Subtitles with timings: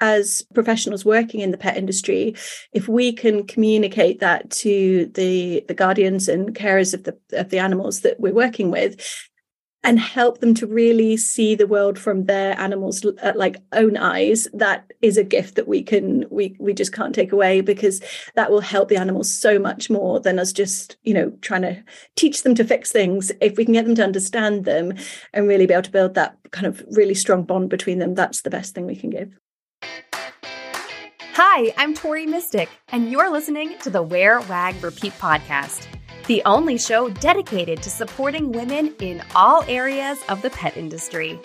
[0.00, 2.34] as professionals working in the pet industry,
[2.72, 7.58] if we can communicate that to the the guardians and carers of the of the
[7.58, 9.00] animals that we're working with,
[9.82, 14.46] and help them to really see the world from their animals uh, like own eyes
[14.52, 18.02] that is a gift that we can we we just can't take away because
[18.34, 21.82] that will help the animals so much more than us just you know trying to
[22.16, 23.32] teach them to fix things.
[23.40, 24.94] If we can get them to understand them
[25.32, 28.42] and really be able to build that kind of really strong bond between them that's
[28.42, 29.38] the best thing we can give
[31.42, 35.86] Hi, I'm Tori Mistick, and you're listening to the Wear, Wag, Repeat podcast
[36.26, 41.40] the only show dedicated to supporting women in all areas of the pet industry.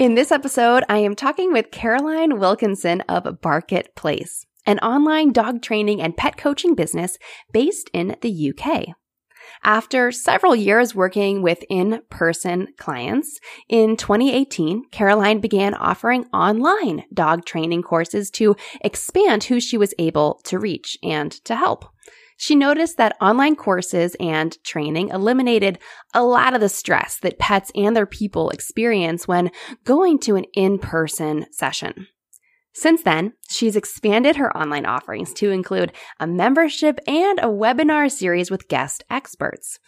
[0.00, 5.62] In this episode, I am talking with Caroline Wilkinson of Barket Place, an online dog
[5.62, 7.16] training and pet coaching business
[7.52, 8.88] based in the UK.
[9.62, 17.82] After several years working with in-person clients, in 2018, Caroline began offering online dog training
[17.82, 21.86] courses to expand who she was able to reach and to help.
[22.36, 25.80] She noticed that online courses and training eliminated
[26.14, 29.50] a lot of the stress that pets and their people experience when
[29.84, 32.06] going to an in-person session.
[32.72, 38.50] Since then, she's expanded her online offerings to include a membership and a webinar series
[38.50, 39.78] with guest experts.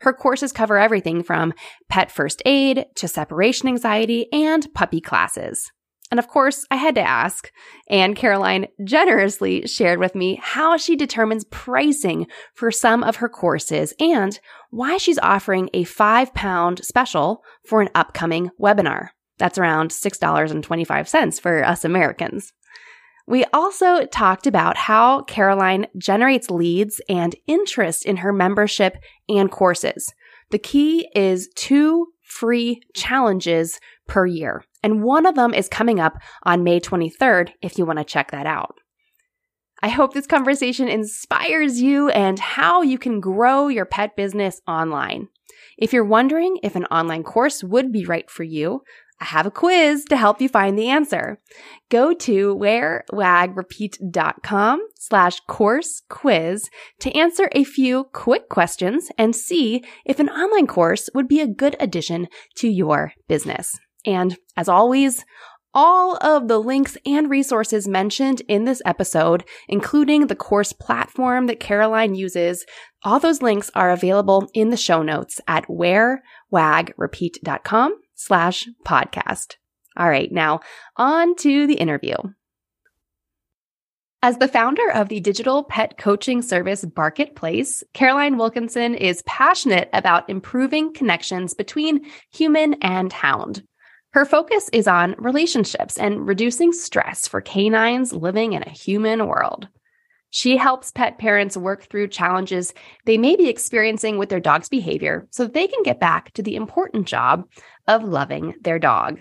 [0.00, 1.52] Her courses cover everything from
[1.88, 5.70] pet first aid to separation anxiety and puppy classes.
[6.10, 7.52] And of course, I had to ask,
[7.88, 13.94] and Caroline generously shared with me how she determines pricing for some of her courses
[14.00, 19.10] and why she's offering a five pound special for an upcoming webinar.
[19.40, 22.52] That's around $6.25 for us Americans.
[23.26, 28.96] We also talked about how Caroline generates leads and interest in her membership
[29.28, 30.12] and courses.
[30.50, 34.64] The key is two free challenges per year.
[34.82, 38.30] And one of them is coming up on May 23rd if you want to check
[38.30, 38.74] that out.
[39.82, 45.28] I hope this conversation inspires you and how you can grow your pet business online.
[45.78, 48.82] If you're wondering if an online course would be right for you,
[49.20, 51.38] I have a quiz to help you find the answer.
[51.90, 56.70] Go to wearwagrepeat.com slash course quiz
[57.00, 61.46] to answer a few quick questions and see if an online course would be a
[61.46, 63.78] good addition to your business.
[64.06, 65.26] And as always,
[65.74, 71.60] all of the links and resources mentioned in this episode, including the course platform that
[71.60, 72.64] Caroline uses,
[73.04, 79.56] all those links are available in the show notes at wearwagrepeat.com slash podcast.
[79.96, 80.60] All right, now
[80.96, 82.16] on to the interview.
[84.22, 89.88] As the founder of the digital pet coaching service Barket Place, Caroline Wilkinson is passionate
[89.94, 93.62] about improving connections between human and hound.
[94.12, 99.68] Her focus is on relationships and reducing stress for canines living in a human world.
[100.30, 102.72] She helps pet parents work through challenges
[103.04, 106.42] they may be experiencing with their dog's behavior so that they can get back to
[106.42, 107.44] the important job
[107.88, 109.20] of loving their dog.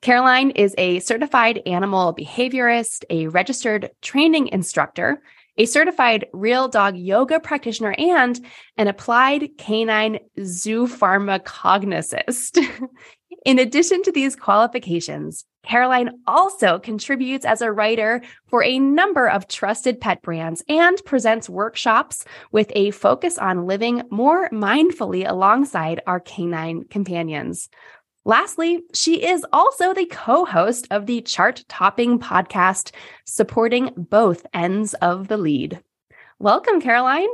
[0.00, 5.22] Caroline is a certified animal behaviorist, a registered training instructor,
[5.58, 8.40] a certified real dog yoga practitioner, and
[8.76, 12.58] an applied canine zoopharmacognosist.
[13.44, 19.48] In addition to these qualifications, Caroline also contributes as a writer for a number of
[19.48, 26.20] trusted pet brands and presents workshops with a focus on living more mindfully alongside our
[26.20, 27.68] canine companions.
[28.24, 32.92] Lastly, she is also the co host of the chart topping podcast,
[33.26, 35.82] supporting both ends of the lead.
[36.38, 37.28] Welcome, Caroline.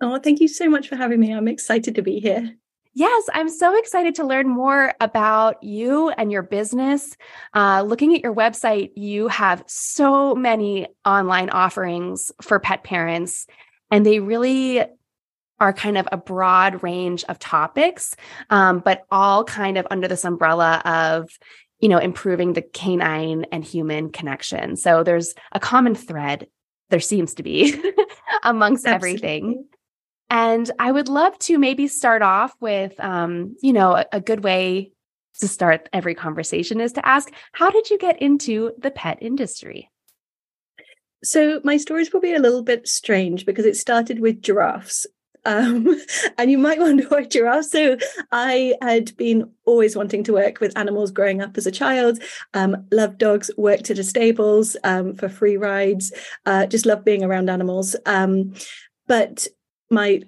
[0.00, 1.32] Oh, thank you so much for having me.
[1.32, 2.54] I'm excited to be here.
[2.96, 7.14] Yes, I'm so excited to learn more about you and your business.
[7.52, 13.46] Uh, looking at your website, you have so many online offerings for pet parents,
[13.90, 14.82] and they really
[15.60, 18.16] are kind of a broad range of topics,
[18.48, 21.28] um, but all kind of under this umbrella of
[21.80, 24.74] you know improving the canine and human connection.
[24.74, 26.46] So there's a common thread.
[26.88, 27.78] There seems to be
[28.42, 29.18] amongst Absolutely.
[29.18, 29.66] everything.
[30.28, 34.42] And I would love to maybe start off with, um, you know, a, a good
[34.42, 34.92] way
[35.38, 39.90] to start every conversation is to ask, how did you get into the pet industry?
[41.22, 45.06] So my story is probably a little bit strange because it started with giraffes.
[45.44, 45.96] Um,
[46.38, 47.70] and you might wonder why giraffes.
[47.70, 47.96] So
[48.32, 52.20] I had been always wanting to work with animals growing up as a child.
[52.54, 56.12] Um, loved dogs, worked at a stables um, for free rides.
[56.44, 57.96] Uh, just loved being around animals.
[58.06, 58.54] Um,
[59.06, 59.46] but
[59.90, 60.22] my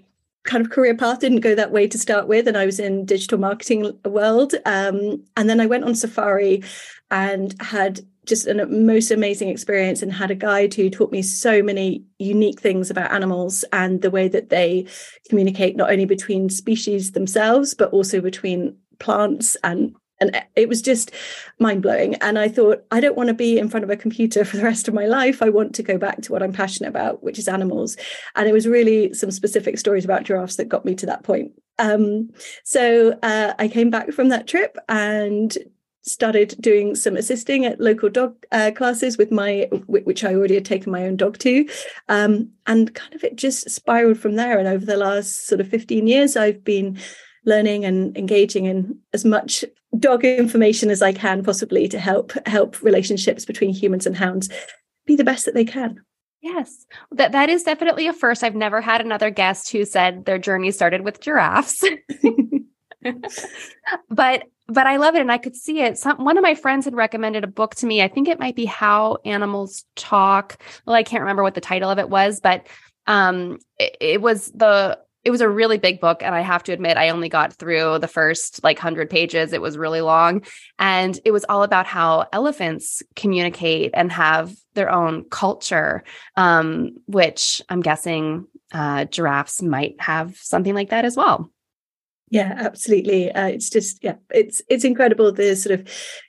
[0.44, 3.05] kind of career path didn't go that way to start with and i was in
[3.05, 6.62] digital marketing world um, and then i went on safari
[7.10, 11.62] and had just a most amazing experience and had a guide who taught me so
[11.62, 14.87] many unique things about animals and the way that they
[15.28, 21.11] communicate not only between species themselves but also between plants and and it was just
[21.59, 24.44] mind blowing and i thought i don't want to be in front of a computer
[24.44, 25.43] for the rest of my life.
[25.43, 27.97] I want to go back to what i'm passionate about which is animals.
[28.35, 31.53] And it was really some specific stories about giraffes that got me to that point.
[31.79, 32.31] Um,
[32.65, 35.56] so uh, i came back from that trip and
[36.03, 40.65] started doing some assisting at local dog uh, classes with my which I already had
[40.65, 41.69] taken my own dog to.
[42.09, 44.59] Um, and kind of it just spiraled from there.
[44.59, 46.99] And over the last sort of 15 years I've been
[47.44, 49.65] learning and engaging in as much
[49.99, 54.49] dog information as I can possibly to help help relationships between humans and hounds
[55.06, 56.00] be the best that they can
[56.40, 56.87] Yes.
[57.12, 58.44] That that is definitely a first.
[58.44, 61.85] I've never had another guest who said their journey started with giraffes.
[64.08, 65.99] but but I love it and I could see it.
[65.99, 68.02] Some one of my friends had recommended a book to me.
[68.02, 70.62] I think it might be How Animals Talk.
[70.87, 72.67] Well, I can't remember what the title of it was, but
[73.06, 74.99] um it, it was the
[75.29, 77.99] it was a really big book and i have to admit i only got through
[77.99, 79.53] the first like 100 pages.
[79.53, 80.43] It was really long
[80.79, 86.03] and it was all about how elephants communicate and have their own culture
[86.37, 91.51] um, which i'm guessing uh, giraffes might have something like that as well.
[92.31, 93.31] Yeah absolutely.
[93.31, 95.89] Uh, it's just yeah it's it's incredible the sort of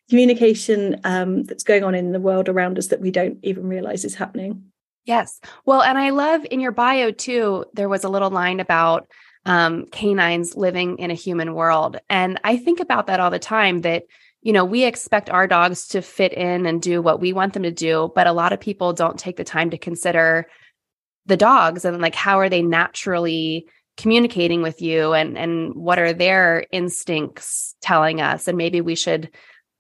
[0.10, 4.04] communication um, that's going on in the world around us that we don't even realize
[4.04, 4.69] is happening
[5.10, 5.42] yes.
[5.66, 9.10] Well and i love in your bio too there was a little line about
[9.46, 13.82] um, canines living in a human world and i think about that all the time
[13.82, 14.04] that
[14.42, 17.64] you know we expect our dogs to fit in and do what we want them
[17.64, 20.48] to do but a lot of people don't take the time to consider
[21.26, 23.68] the dogs and like how are they naturally
[23.98, 29.30] communicating with you and and what are their instincts telling us and maybe we should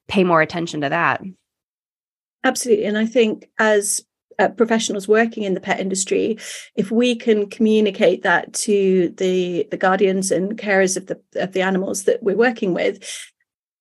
[0.08, 1.22] pay more attention to that.
[2.44, 4.04] Absolutely and i think as
[4.40, 6.38] uh, professionals working in the pet industry
[6.76, 11.62] if we can communicate that to the the guardians and carers of the of the
[11.62, 13.04] animals that we're working with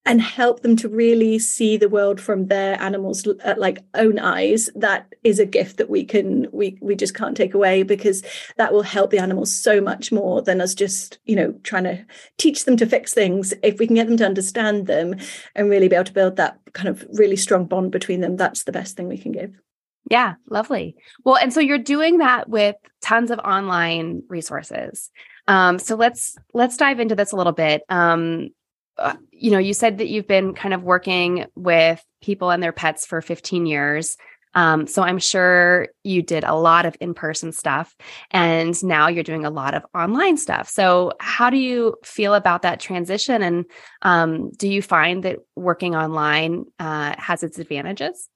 [0.08, 4.70] and help them to really see the world from their animals uh, like own eyes
[4.74, 8.22] that is a gift that we can we we just can't take away because
[8.56, 12.02] that will help the animals so much more than us just you know trying to
[12.38, 13.52] teach them to fix things.
[13.62, 15.14] If we can get them to understand them
[15.54, 18.64] and really be able to build that kind of really strong bond between them that's
[18.64, 19.60] the best thing we can give
[20.10, 20.96] yeah, lovely.
[21.24, 25.10] Well, and so you're doing that with tons of online resources.
[25.46, 27.82] Um, so let's let's dive into this a little bit.
[27.88, 28.48] Um,
[28.96, 32.72] uh, you know, you said that you've been kind of working with people and their
[32.72, 34.16] pets for 15 years.
[34.54, 37.94] Um, so I'm sure you did a lot of in-person stuff
[38.30, 40.68] and now you're doing a lot of online stuff.
[40.68, 43.42] So how do you feel about that transition?
[43.42, 43.66] And
[44.02, 48.28] um, do you find that working online uh, has its advantages?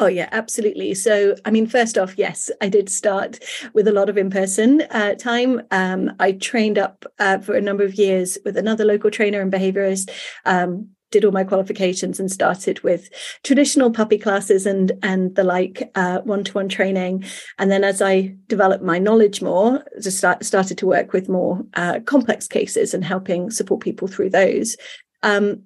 [0.00, 0.94] Oh, yeah, absolutely.
[0.94, 3.40] So, I mean, first off, yes, I did start
[3.74, 5.60] with a lot of in person uh, time.
[5.72, 9.52] Um, I trained up uh, for a number of years with another local trainer and
[9.52, 10.10] behaviorist.
[10.44, 13.08] Um, did all my qualifications and started with
[13.42, 15.90] traditional puppy classes and and the like
[16.24, 17.24] one to one training
[17.58, 21.64] and then as I developed my knowledge more just start, started to work with more
[21.72, 24.76] uh, complex cases and helping support people through those
[25.22, 25.62] um,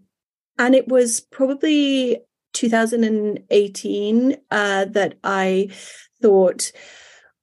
[0.61, 2.21] and it was probably
[2.53, 5.69] 2018 uh, that I
[6.21, 6.73] thought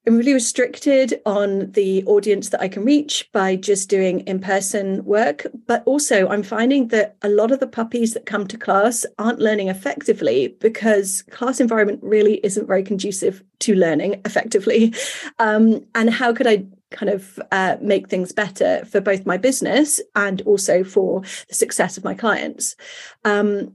[0.07, 5.05] I'm really restricted on the audience that I can reach by just doing in person
[5.05, 5.45] work.
[5.67, 9.39] But also, I'm finding that a lot of the puppies that come to class aren't
[9.39, 14.93] learning effectively because class environment really isn't very conducive to learning effectively.
[15.41, 20.01] Um, and how could I kind of uh, make things better for both my business
[20.15, 22.75] and also for the success of my clients?
[23.23, 23.73] Um,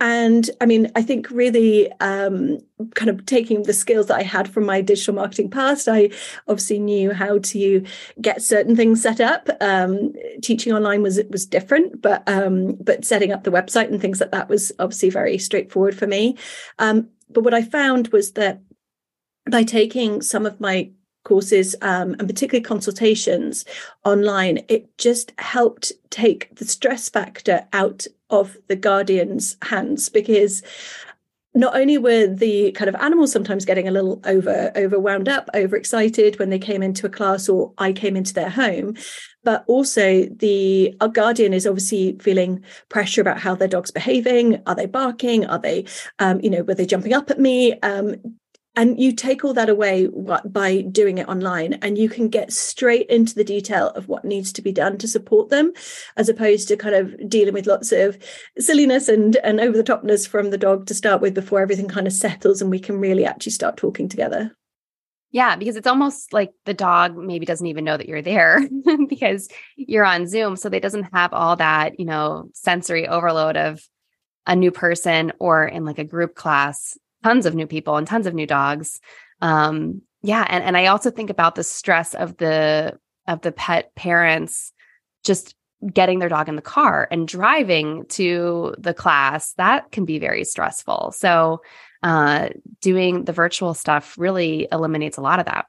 [0.00, 2.58] and I mean, I think really um,
[2.94, 6.10] kind of taking the skills that I had from my digital marketing past, I
[6.48, 7.84] obviously knew how to
[8.20, 9.48] get certain things set up.
[9.60, 14.20] Um, teaching online was was different, but um, but setting up the website and things
[14.20, 16.36] like that was obviously very straightforward for me.
[16.78, 18.62] Um, but what I found was that
[19.50, 20.90] by taking some of my
[21.24, 23.66] courses um, and particularly consultations
[24.04, 30.62] online, it just helped take the stress factor out of the guardian's hands because
[31.52, 36.38] not only were the kind of animals sometimes getting a little over overwound up overexcited
[36.38, 38.94] when they came into a class or i came into their home
[39.42, 44.62] but also the our guardian is obviously feeling pressure about how their dog's behaving.
[44.66, 45.46] Are they barking?
[45.46, 45.86] Are they
[46.18, 47.78] um, you know were they jumping up at me?
[47.80, 48.16] Um,
[48.76, 50.08] and you take all that away
[50.44, 54.52] by doing it online and you can get straight into the detail of what needs
[54.52, 55.72] to be done to support them
[56.16, 58.16] as opposed to kind of dealing with lots of
[58.58, 62.06] silliness and and over the topness from the dog to start with before everything kind
[62.06, 64.56] of settles and we can really actually start talking together
[65.32, 68.68] yeah, because it's almost like the dog maybe doesn't even know that you're there
[69.08, 70.56] because you're on Zoom.
[70.56, 73.80] So they doesn't have all that, you know, sensory overload of
[74.46, 78.26] a new person or in like a group class tons of new people and tons
[78.26, 79.00] of new dogs.
[79.40, 83.94] Um, yeah, and and I also think about the stress of the of the pet
[83.94, 84.72] parents
[85.24, 85.54] just
[85.92, 89.54] getting their dog in the car and driving to the class.
[89.54, 91.12] That can be very stressful.
[91.16, 91.62] So
[92.02, 92.50] uh,
[92.80, 95.66] doing the virtual stuff really eliminates a lot of that.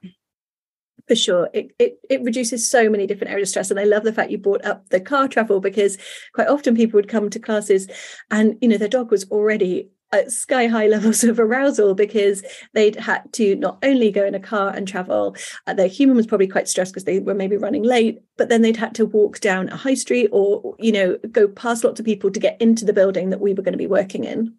[1.08, 1.50] For sure.
[1.52, 4.30] It, it it reduces so many different areas of stress and i love the fact
[4.30, 5.98] you brought up the car travel because
[6.32, 7.88] quite often people would come to classes
[8.30, 12.42] and you know their dog was already at sky high levels of arousal because
[12.74, 16.26] they'd had to not only go in a car and travel, uh, their human was
[16.26, 19.40] probably quite stressed because they were maybe running late, but then they'd had to walk
[19.40, 22.84] down a high street or, you know, go past lots of people to get into
[22.84, 24.54] the building that we were going to be working in.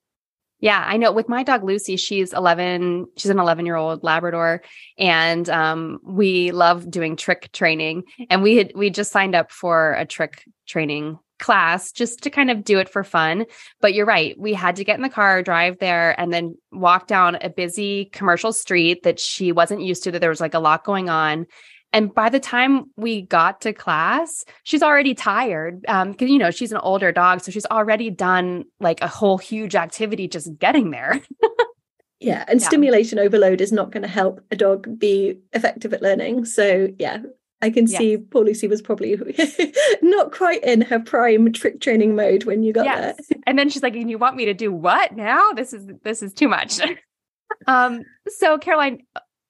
[0.63, 1.11] Yeah, I know.
[1.11, 3.07] With my dog Lucy, she's 11.
[3.17, 4.61] She's an 11 year old Labrador,
[4.97, 8.03] and um, we love doing trick training.
[8.29, 12.49] And we had we just signed up for a trick training class just to kind
[12.49, 13.45] of do it for fun.
[13.81, 14.37] But you're right.
[14.39, 18.05] We had to get in the car, drive there, and then walk down a busy
[18.05, 21.47] commercial street that she wasn't used to, that there was like a lot going on.
[21.93, 26.39] And by the time we got to class, she's already tired Um, because, um, you
[26.39, 27.41] know, she's an older dog.
[27.41, 31.21] So she's already done like a whole huge activity just getting there.
[32.19, 32.45] yeah.
[32.47, 32.67] And yeah.
[32.67, 36.45] stimulation overload is not going to help a dog be effective at learning.
[36.45, 37.19] So, yeah,
[37.63, 37.97] I can yes.
[37.97, 39.17] see poor Lucy was probably
[40.01, 43.15] not quite in her prime trick training mode when you got yes.
[43.29, 43.39] there.
[43.47, 45.53] And then she's like, "And you want me to do what now?
[45.53, 46.81] This is this is too much."
[47.67, 49.03] um, so Caroline,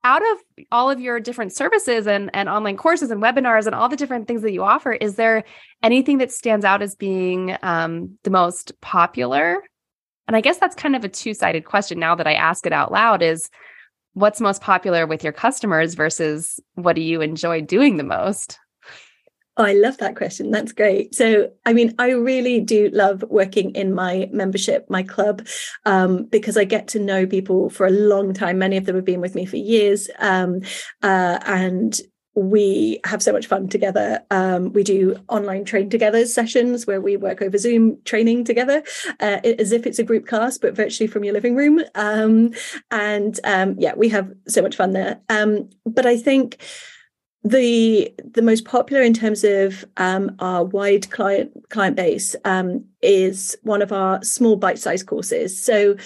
[0.03, 3.89] out of all of your different services and and online courses and webinars and all
[3.89, 5.43] the different things that you offer, is there
[5.81, 9.63] anything that stands out as being um, the most popular?
[10.27, 11.99] And I guess that's kind of a two sided question.
[11.99, 13.49] Now that I ask it out loud, is
[14.13, 18.59] what's most popular with your customers versus what do you enjoy doing the most?
[19.55, 20.49] Oh, I love that question.
[20.49, 21.13] That's great.
[21.13, 25.45] So, I mean, I really do love working in my membership, my club,
[25.85, 28.57] um, because I get to know people for a long time.
[28.57, 30.09] Many of them have been with me for years.
[30.17, 30.61] Um,
[31.03, 31.99] uh, and
[32.35, 34.21] we have so much fun together.
[34.31, 38.83] Um, we do online train together sessions where we work over Zoom training together
[39.19, 41.81] uh, as if it's a group class, but virtually from your living room.
[41.95, 42.53] Um,
[42.89, 45.19] and um, yeah, we have so much fun there.
[45.29, 46.57] Um, but I think
[47.43, 53.57] the the most popular in terms of um, our wide client client base um, is
[53.63, 55.61] one of our small bite sized courses.
[55.61, 55.97] So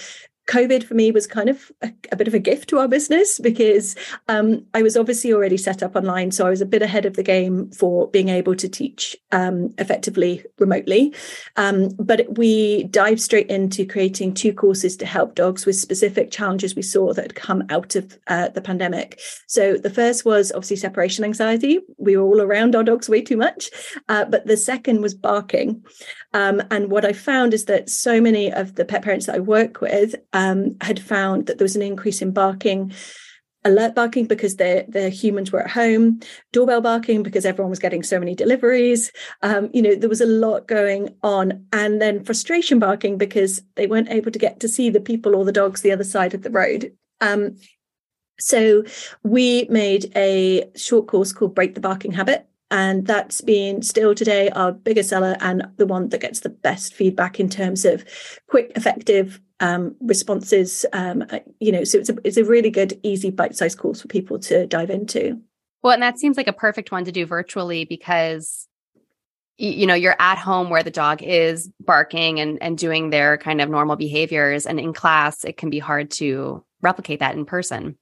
[0.48, 3.38] COVID for me was kind of a, a, bit of a gift to our business
[3.38, 3.94] because
[4.28, 6.32] um, I was obviously already set up online.
[6.32, 9.74] So I was a bit ahead of the game for being able to teach um,
[9.78, 11.14] effectively remotely.
[11.56, 16.74] Um, but we dived straight into creating two courses to help dogs with specific challenges
[16.74, 19.20] we saw that had come out of uh, the pandemic.
[19.46, 21.80] So the first was obviously separation anxiety.
[21.98, 23.70] We were all around our dogs way too much.
[24.08, 25.84] Uh, but the second was barking.
[26.32, 29.40] Um, and what I found is that so many of the pet parents that I
[29.40, 32.92] work with, um, had found that there was an increase in barking
[33.64, 36.20] alert barking because their their humans were at home
[36.52, 39.10] doorbell barking because everyone was getting so many deliveries.
[39.42, 43.88] Um, you know there was a lot going on and then frustration barking because they
[43.88, 46.42] weren't able to get to see the people or the dogs the other side of
[46.42, 46.92] the road.
[47.20, 47.56] Um,
[48.38, 48.84] so
[49.24, 54.50] we made a short course called break the barking habit and that's been still today
[54.50, 58.04] our biggest seller and the one that gets the best feedback in terms of
[58.48, 60.84] quick effective um, responses.
[60.92, 64.08] Um, uh, you know, so it's a it's a really good, easy, bite-sized course for
[64.08, 65.40] people to dive into.
[65.82, 68.68] Well, and that seems like a perfect one to do virtually because
[69.58, 73.60] you know you're at home where the dog is barking and and doing their kind
[73.60, 77.98] of normal behaviors and in class it can be hard to replicate that in person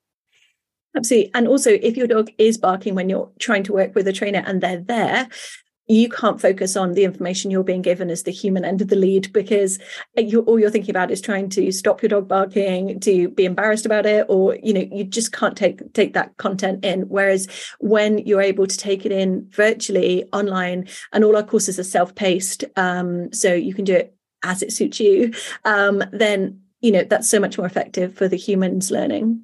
[0.94, 4.12] absolutely and also if your dog is barking when you're trying to work with a
[4.12, 5.28] trainer and they're there
[5.88, 8.96] you can't focus on the information you're being given as the human end of the
[8.96, 9.78] lead because
[10.16, 13.86] you, all you're thinking about is trying to stop your dog barking to be embarrassed
[13.86, 17.02] about it or you know you just can't take take that content in.
[17.02, 21.84] Whereas when you're able to take it in virtually online and all our courses are
[21.84, 25.32] self-paced um, so you can do it as it suits you
[25.64, 29.42] um, then you know that's so much more effective for the humans learning.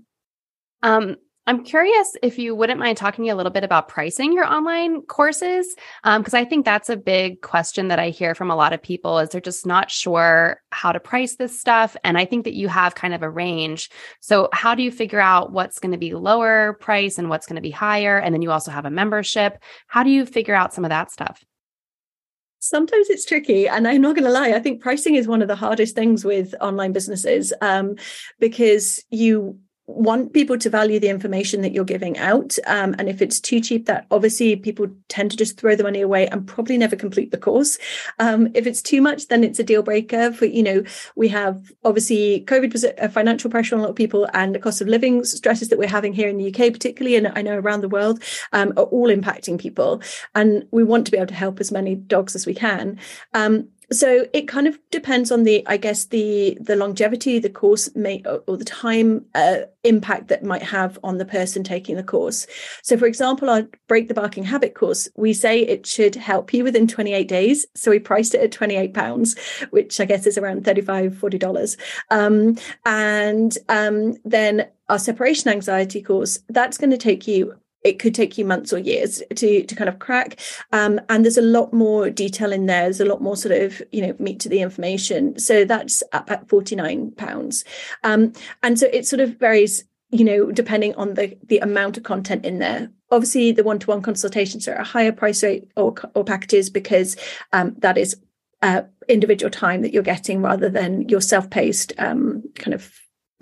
[0.83, 5.03] Um, I'm curious if you wouldn't mind talking a little bit about pricing your online
[5.03, 8.73] courses, because um, I think that's a big question that I hear from a lot
[8.73, 11.97] of people is they're just not sure how to price this stuff.
[12.05, 13.91] And I think that you have kind of a range.
[14.21, 17.57] So how do you figure out what's going to be lower price and what's going
[17.57, 18.19] to be higher?
[18.19, 19.59] And then you also have a membership.
[19.89, 21.45] How do you figure out some of that stuff?
[22.65, 25.49] sometimes it's tricky and i'm not going to lie i think pricing is one of
[25.49, 27.97] the hardest things with online businesses um,
[28.39, 32.57] because you want people to value the information that you're giving out.
[32.67, 36.01] Um, and if it's too cheap, that obviously people tend to just throw the money
[36.01, 37.79] away and probably never complete the course.
[38.19, 40.33] Um, if it's too much, then it's a deal breaker.
[40.33, 40.85] For you know,
[41.17, 44.61] we have obviously COVID was a financial pressure on a lot of people, and the
[44.61, 47.59] cost of living stresses that we're having here in the UK, particularly, and I know
[47.59, 48.23] around the world,
[48.53, 50.01] um, are all impacting people.
[50.35, 52.99] And we want to be able to help as many dogs as we can.
[53.93, 58.23] So it kind of depends on the i guess the the longevity the course may
[58.47, 62.47] or the time uh, impact that might have on the person taking the course.
[62.83, 66.65] So for example our break the barking habit course we say it should help you
[66.65, 67.67] within 28 days.
[67.75, 69.37] So we priced it at 28 pounds
[69.71, 71.77] which i guess is around 35 40 dollars.
[72.11, 72.57] Um,
[72.87, 77.55] and um, then our separation anxiety course that's going to take you
[77.85, 80.41] it could take you months or years to to kind of crack.
[80.73, 82.83] Um, and there's a lot more detail in there.
[82.83, 85.39] There's a lot more sort of you know meat to the information.
[85.39, 87.65] So that's up at 49 pounds.
[88.05, 92.03] Um, and so it sort of varies you know depending on the the amount of
[92.03, 92.91] content in there.
[93.11, 97.17] Obviously the one-to-one consultations are a higher price rate or, or packages because
[97.53, 98.17] um, that is
[98.63, 102.91] uh, individual time that you're getting rather than your self-paced um, kind of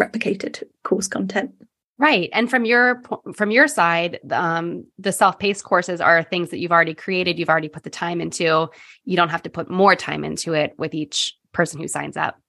[0.00, 1.52] replicated course content
[2.00, 2.30] Right.
[2.32, 3.02] And from your
[3.34, 7.68] from your side, um, the self-paced courses are things that you've already created, you've already
[7.68, 8.68] put the time into.
[9.04, 12.40] You don't have to put more time into it with each person who signs up.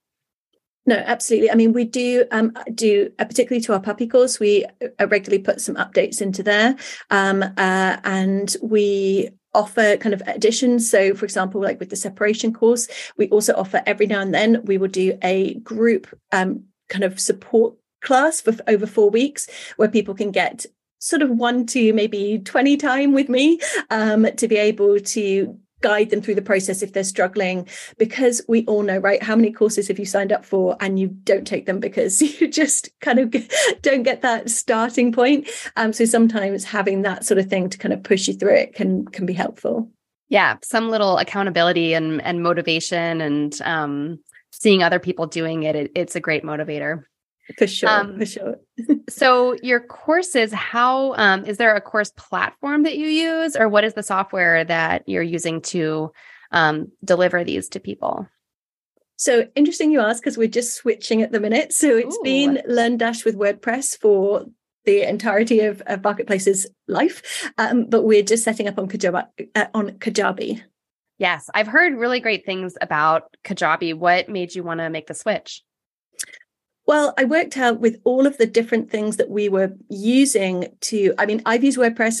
[0.86, 1.50] No, absolutely.
[1.50, 4.40] I mean, we do um, do uh, particularly to our puppy course.
[4.40, 4.64] We
[4.98, 6.74] uh, regularly put some updates into there,
[7.10, 10.90] um, uh, and we offer kind of additions.
[10.90, 14.64] So, for example, like with the separation course, we also offer every now and then
[14.64, 19.88] we will do a group um, kind of support class for over four weeks where
[19.88, 20.66] people can get
[20.98, 26.10] sort of one to maybe 20 time with me um, to be able to guide
[26.10, 27.68] them through the process if they're struggling.
[27.98, 31.08] Because we all know right how many courses have you signed up for and you
[31.08, 33.34] don't take them because you just kind of
[33.82, 35.48] don't get that starting point?
[35.76, 38.74] Um, so sometimes having that sort of thing to kind of push you through it
[38.74, 39.90] can can be helpful.
[40.28, 44.20] Yeah some little accountability and and motivation and um,
[44.52, 47.02] seeing other people doing it, it it's a great motivator
[47.58, 48.56] for sure um, for sure.
[49.08, 53.84] so your courses how um, is there a course platform that you use or what
[53.84, 56.12] is the software that you're using to
[56.52, 58.28] um, deliver these to people?
[59.16, 61.72] So interesting you ask because we're just switching at the minute.
[61.72, 62.22] So it's Ooh.
[62.24, 64.46] been LearnDash with wordpress for
[64.84, 69.26] the entirety of, of Barket Place's life um, but we're just setting up on kajabi
[69.54, 70.62] uh, on kajabi.
[71.18, 73.94] Yes i've heard really great things about kajabi.
[73.94, 75.62] What made you want to make the switch
[76.92, 81.14] well, I worked out with all of the different things that we were using to,
[81.16, 82.20] I mean, I've used WordPress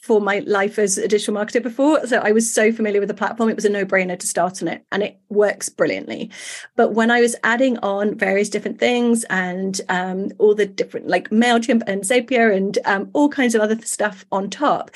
[0.00, 2.06] for my life as a digital marketer before.
[2.06, 3.50] So I was so familiar with the platform.
[3.50, 6.30] It was a no brainer to start on it and it works brilliantly.
[6.76, 11.28] But when I was adding on various different things and um, all the different like
[11.28, 14.92] MailChimp and Zapier and um, all kinds of other stuff on top,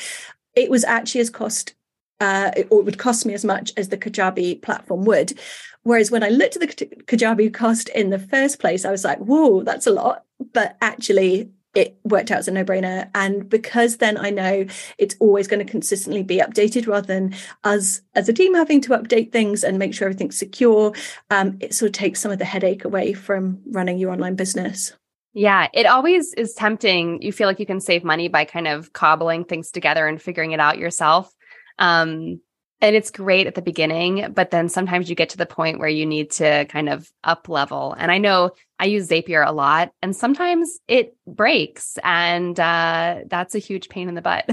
[0.56, 1.74] it was actually as cost
[2.20, 5.38] uh, or it would cost me as much as the Kajabi platform would.
[5.82, 9.18] Whereas when I looked at the Kajabi cost in the first place, I was like,
[9.18, 10.24] whoa, that's a lot.
[10.52, 14.66] But actually, it worked out as a no-brainer and because then i know
[14.98, 18.90] it's always going to consistently be updated rather than us as a team having to
[18.90, 20.92] update things and make sure everything's secure
[21.30, 24.92] um, it sort of takes some of the headache away from running your online business
[25.32, 27.22] yeah, it always is tempting.
[27.22, 30.52] You feel like you can save money by kind of cobbling things together and figuring
[30.52, 31.32] it out yourself.
[31.78, 32.40] Um,
[32.80, 35.88] and it's great at the beginning, but then sometimes you get to the point where
[35.88, 37.94] you need to kind of up level.
[37.98, 43.54] And I know I use Zapier a lot, and sometimes it breaks, and uh, that's
[43.54, 44.48] a huge pain in the butt.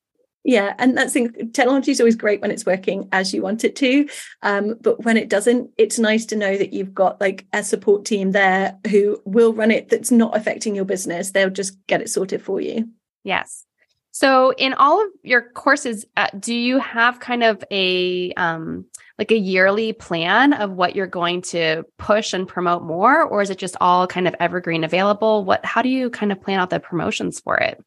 [0.44, 1.14] yeah, and that's
[1.52, 4.08] technology is always great when it's working as you want it to,
[4.42, 8.04] um, but when it doesn't, it's nice to know that you've got like a support
[8.04, 9.88] team there who will run it.
[9.88, 12.88] That's not affecting your business; they'll just get it sorted for you.
[13.24, 13.66] Yes.
[14.14, 18.84] So, in all of your courses, uh, do you have kind of a um,
[19.18, 23.50] like a yearly plan of what you're going to push and promote more, or is
[23.50, 25.44] it just all kind of evergreen available?
[25.44, 25.64] What?
[25.66, 27.84] How do you kind of plan out the promotions for it?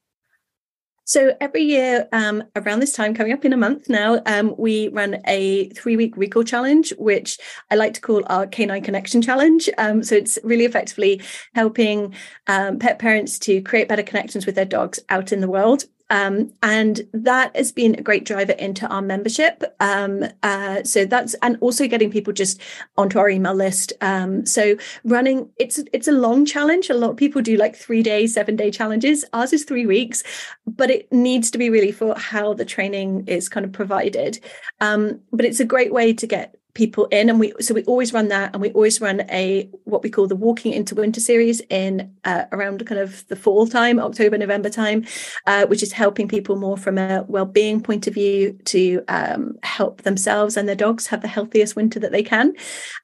[1.05, 4.89] So every year, um, around this time, coming up in a month now, um, we
[4.89, 7.39] run a three-week recall challenge, which
[7.71, 9.69] I like to call our Canine Connection Challenge.
[9.77, 11.21] Um, so it's really effectively
[11.55, 12.13] helping
[12.47, 15.85] um, pet parents to create better connections with their dogs out in the world.
[16.09, 19.63] Um, and that has been a great driver into our membership.
[19.79, 22.61] Um, uh, so that's and also getting people just
[22.97, 23.93] onto our email list.
[24.01, 26.89] Um, so running it's it's a long challenge.
[26.89, 29.25] A lot of people do like three day, seven day challenges.
[29.33, 30.23] Ours is three weeks,
[30.65, 34.39] but it needs to be really for how the training is kind of provided.
[34.79, 38.13] Um, but it's a great way to get people in and we so we always
[38.13, 41.59] run that and we always run a what we call the walking into winter series
[41.71, 45.03] in uh, around kind of the fall time october november time
[45.47, 50.03] uh, which is helping people more from a well-being point of view to um, help
[50.03, 52.53] themselves and their dogs have the healthiest winter that they can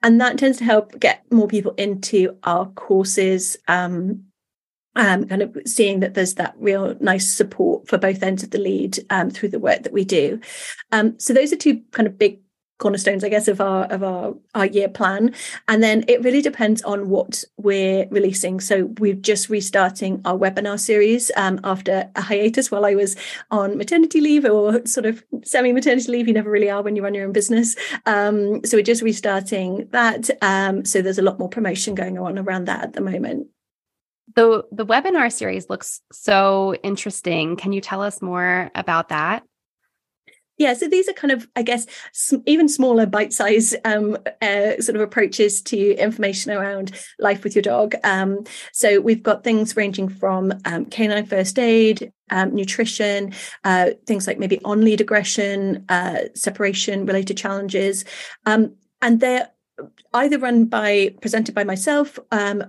[0.03, 4.23] and that tends to help get more people into our courses um,
[4.95, 8.59] um, kind of seeing that there's that real nice support for both ends of the
[8.59, 10.39] lead um, through the work that we do.
[10.91, 12.42] Um, so those are two kind of big
[12.83, 15.33] cornerstones i guess of our of our our year plan.
[15.67, 18.59] And then it really depends on what we're releasing.
[18.59, 23.15] So we're just restarting our webinar series um, after a hiatus while i was
[23.51, 26.27] on maternity leave or sort of semi maternity leave.
[26.27, 27.75] You never really are when you run your own business.
[28.05, 30.29] Um, so we're just restarting that.
[30.41, 33.47] Um, so there's a lot more promotion going on around that at the moment.
[34.35, 37.55] The the webinar series looks so interesting.
[37.55, 39.43] Can you tell us more about that
[40.57, 41.85] yeah so these are kind of i guess
[42.45, 47.61] even smaller bite size um, uh, sort of approaches to information around life with your
[47.61, 47.95] dog.
[48.03, 54.27] Um, so we've got things ranging from um, canine first aid um, nutrition uh, things
[54.27, 58.05] like maybe on lead aggression uh, separation related challenges.
[58.45, 59.49] Um, and they're
[60.13, 62.63] either run by presented by myself um,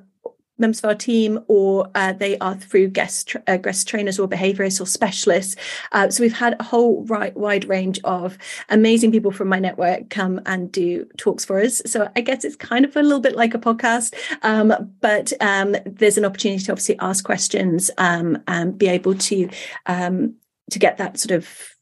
[0.59, 4.29] members of our team or uh, they are through guest tra- uh, guest trainers or
[4.29, 5.57] behaviorists or specialists.
[5.93, 8.39] Uh, so we've had a whole right, wide range of
[8.69, 11.83] amazing people from my network come and do talks for us.
[11.87, 15.77] So i guess it's kind of a little bit like a podcast um, but um,
[15.85, 19.49] there's an opportunity to obviously ask questions um, and be able to
[19.87, 20.35] um,
[20.71, 21.75] to get that sort of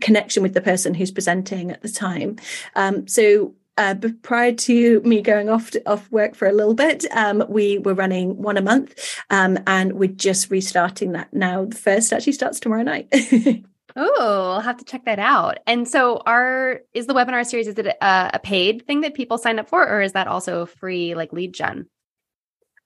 [0.00, 2.36] connection with the person who's presenting at the time.
[2.74, 7.04] Um, so uh, prior to me going off to, off work for a little bit,
[7.12, 11.64] um, we were running one a month, um, and we're just restarting that now.
[11.64, 13.08] The first actually starts tomorrow night.
[13.96, 15.58] oh, I'll have to check that out.
[15.66, 19.38] And so, our is the webinar series is it a, a paid thing that people
[19.38, 21.86] sign up for, or is that also free, like lead gen?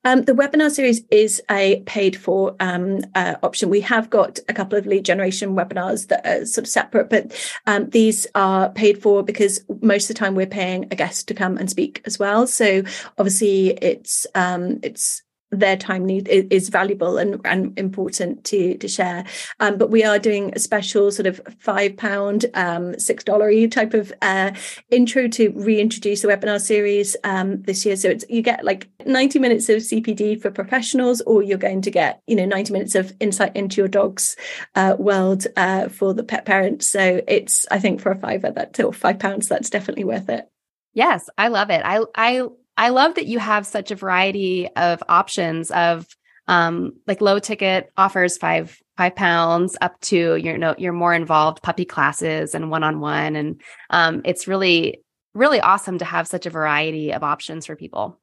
[0.05, 3.69] Um, the webinar series is a paid for um, uh, option.
[3.69, 7.53] We have got a couple of lead generation webinars that are sort of separate, but
[7.67, 11.35] um, these are paid for because most of the time we're paying a guest to
[11.35, 12.47] come and speak as well.
[12.47, 12.83] So
[13.19, 19.25] obviously it's um, it's their time need is valuable and, and important to to share.
[19.59, 23.95] Um, but we are doing a special sort of five pound, um, six dollar type
[23.95, 24.53] of uh,
[24.91, 27.97] intro to reintroduce the webinar series um, this year.
[27.97, 31.91] So it's you get like ninety minutes of CPD for professionals, or you're going to
[31.91, 34.37] get you know ninety minutes of insight into your dog's
[34.75, 36.87] uh, world uh, for the pet parents.
[36.87, 40.49] So it's I think for a fiver that or five pounds that's definitely worth it.
[40.93, 41.83] Yes, I love it.
[41.85, 42.47] I I
[42.81, 46.07] I love that you have such a variety of options of
[46.49, 51.63] um, like low ticket offers five five pounds up to your know your more involved
[51.63, 55.03] puppy classes and one on one, and um, it's really
[55.35, 58.20] really awesome to have such a variety of options for people.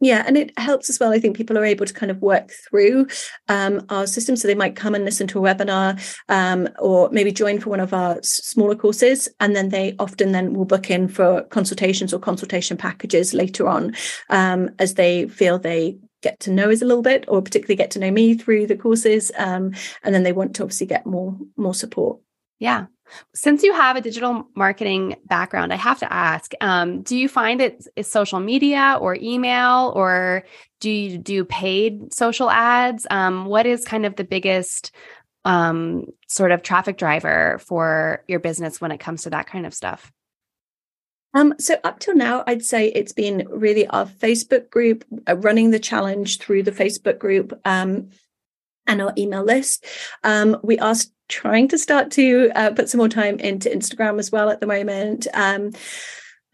[0.00, 1.12] Yeah, and it helps as well.
[1.12, 3.06] I think people are able to kind of work through
[3.48, 4.36] um, our system.
[4.36, 7.80] So they might come and listen to a webinar um, or maybe join for one
[7.80, 9.28] of our smaller courses.
[9.40, 13.94] And then they often then will book in for consultations or consultation packages later on
[14.30, 17.90] um, as they feel they get to know us a little bit or particularly get
[17.92, 19.30] to know me through the courses.
[19.38, 22.18] Um, and then they want to obviously get more more support.
[22.58, 22.86] Yeah.
[23.34, 27.60] Since you have a digital marketing background, I have to ask um, do you find
[27.60, 30.44] it is social media or email, or
[30.80, 33.06] do you do paid social ads?
[33.10, 34.92] Um, what is kind of the biggest
[35.44, 39.74] um, sort of traffic driver for your business when it comes to that kind of
[39.74, 40.12] stuff?
[41.34, 45.70] Um, so up till now, I'd say it's been really our Facebook group, uh, running
[45.70, 48.10] the challenge through the Facebook group, um,
[48.86, 49.84] and our email list.
[50.22, 50.94] Um, we are
[51.28, 54.66] trying to start to uh, put some more time into Instagram as well at the
[54.66, 55.26] moment.
[55.34, 55.72] Um,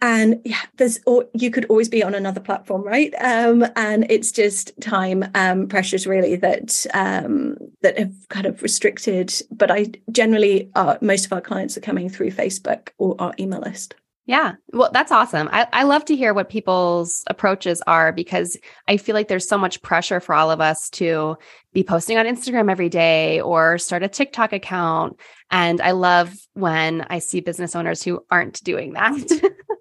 [0.02, 3.12] and yeah, there's or you could always be on another platform, right?
[3.20, 9.32] Um, and it's just time um, pressures really that um, that have kind of restricted.
[9.50, 13.60] But I generally, uh, most of our clients are coming through Facebook or our email
[13.60, 13.94] list.
[14.30, 14.52] Yeah.
[14.72, 15.48] Well, that's awesome.
[15.50, 19.58] I, I love to hear what people's approaches are because I feel like there's so
[19.58, 21.36] much pressure for all of us to
[21.72, 25.18] be posting on Instagram every day or start a TikTok account.
[25.50, 29.16] And I love when I see business owners who aren't doing that.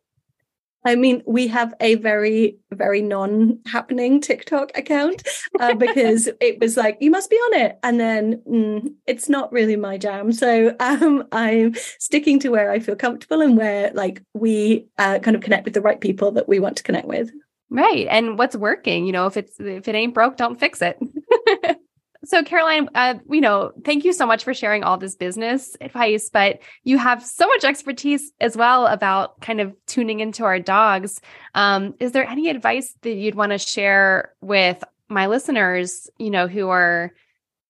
[0.86, 5.28] I mean, we have a very, very non happening TikTok account
[5.60, 7.80] uh, because it was like, you must be on it.
[7.84, 10.32] And then mm, it's not really my jam.
[10.32, 15.36] So um, I'm sticking to where I feel comfortable and where like we uh, kind
[15.36, 17.32] of connect with the right people that we want to connect with.
[17.70, 18.08] Right.
[18.10, 20.98] And what's working, you know, if it's, if it ain't broke, don't fix it.
[22.26, 26.30] So, Caroline, uh, you know, thank you so much for sharing all this business advice,
[26.30, 31.22] but you have so much expertise as well about kind of tuning into our dogs.
[31.56, 36.48] Um, is there any advice that you'd want to share with my listeners, you know,
[36.48, 37.14] who are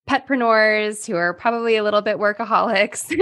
[0.10, 3.16] petpreneurs, who are probably a little bit workaholics,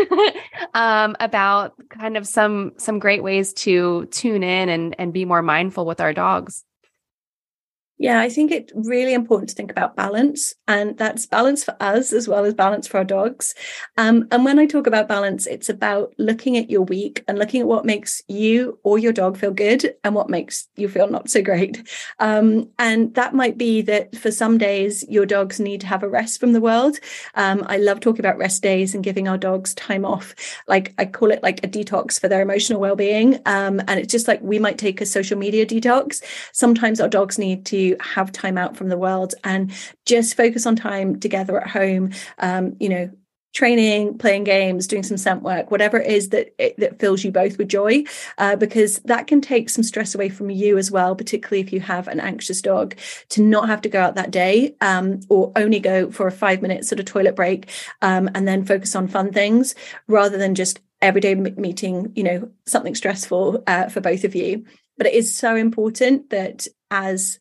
[0.74, 5.42] um, about kind of some some great ways to tune in and and be more
[5.42, 6.64] mindful with our dogs?
[8.00, 12.14] Yeah, I think it's really important to think about balance, and that's balance for us
[12.14, 13.56] as well as balance for our dogs.
[13.98, 17.62] Um, and when I talk about balance, it's about looking at your week and looking
[17.62, 21.28] at what makes you or your dog feel good and what makes you feel not
[21.32, 21.90] so great.
[22.20, 26.08] Um, and that might be that for some days your dogs need to have a
[26.10, 26.98] rest from the world.
[27.34, 30.36] Um, I love talking about rest days and giving our dogs time off.
[30.68, 33.36] Like I call it like a detox for their emotional well-being.
[33.48, 36.22] Um, and it's just like we might take a social media detox.
[36.54, 39.72] Sometimes our dogs need to have time out from the world and
[40.06, 42.12] just focus on time together at home.
[42.40, 43.12] Um, you know,
[43.58, 47.32] training, playing games, doing some scent work, whatever it is that it, that fills you
[47.32, 48.04] both with joy,
[48.38, 51.80] uh, because that can take some stress away from you as well, particularly if you
[51.80, 52.96] have an anxious dog,
[53.30, 56.62] to not have to go out that day um, or only go for a five
[56.62, 57.68] minute sort of toilet break
[58.04, 59.74] um, and then focus on fun things
[60.08, 64.66] rather than just everyday meeting, you know, something stressful uh, for both of you.
[64.98, 67.40] But it is so important that as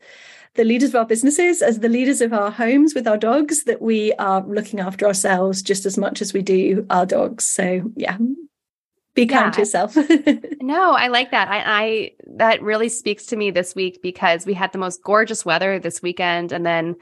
[0.57, 3.81] the leaders of our businesses, as the leaders of our homes with our dogs, that
[3.81, 7.45] we are looking after ourselves just as much as we do our dogs.
[7.45, 8.16] So, yeah,
[9.14, 9.51] be kind yeah.
[9.51, 9.97] to yourself.
[10.61, 11.49] no, I like that.
[11.49, 15.45] I, I that really speaks to me this week because we had the most gorgeous
[15.45, 16.97] weather this weekend, and then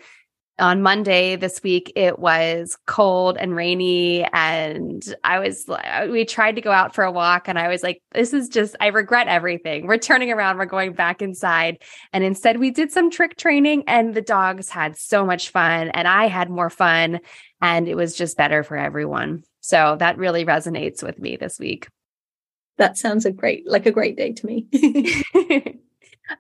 [0.59, 4.25] on Monday this week, it was cold and rainy.
[4.33, 5.67] And I was,
[6.11, 7.49] we tried to go out for a walk.
[7.49, 9.87] And I was like, this is just, I regret everything.
[9.87, 11.83] We're turning around, we're going back inside.
[12.13, 15.89] And instead, we did some trick training, and the dogs had so much fun.
[15.89, 17.21] And I had more fun.
[17.61, 19.43] And it was just better for everyone.
[19.61, 21.89] So that really resonates with me this week.
[22.77, 25.75] That sounds a great, like a great day to me.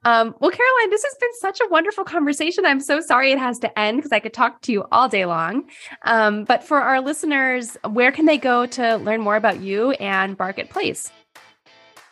[0.05, 2.65] Um, well, Caroline, this has been such a wonderful conversation.
[2.65, 5.27] I'm so sorry it has to end because I could talk to you all day
[5.27, 5.65] long.
[6.03, 10.37] Um, but for our listeners, where can they go to learn more about you and
[10.37, 11.11] Barket Place?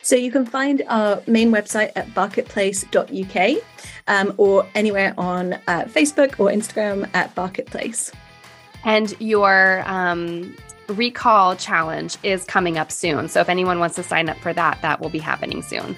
[0.02, 3.62] So you can find our main website at barketplace.uk
[4.08, 8.10] um, or anywhere on uh, Facebook or Instagram at Barket Place.
[8.84, 10.56] And your um,
[10.88, 13.28] recall challenge is coming up soon.
[13.28, 15.96] So if anyone wants to sign up for that, that will be happening soon.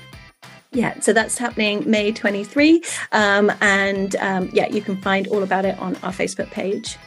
[0.74, 2.82] Yeah, so that's happening May 23.
[3.12, 6.98] Um, and um, yeah, you can find all about it on our Facebook page.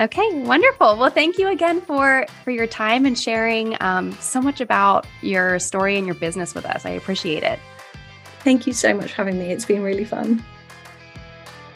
[0.00, 0.96] Okay, wonderful.
[0.96, 5.58] Well, thank you again for for your time and sharing um, so much about your
[5.58, 6.86] story and your business with us.
[6.86, 7.58] I appreciate it.
[8.42, 9.52] Thank you so much for having me.
[9.52, 10.42] It's been really fun.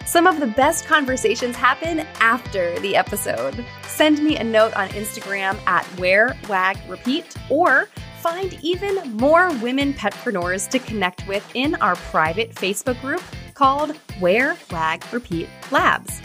[0.07, 3.63] Some of the best conversations happen after the episode.
[3.89, 7.89] Send me a note on Instagram at wear wag repeat or
[8.25, 14.57] find even more women petpreneurs to connect with in our private Facebook group called Wear
[14.71, 16.23] Wag Repeat Labs.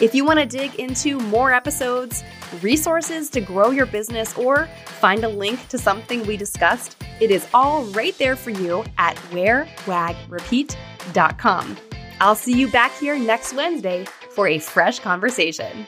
[0.00, 2.24] If you want to dig into more episodes,
[2.62, 7.46] resources to grow your business, or find a link to something we discussed, it is
[7.52, 11.76] all right there for you at wearwagrepeat.com.
[12.18, 15.86] I'll see you back here next Wednesday for a fresh conversation.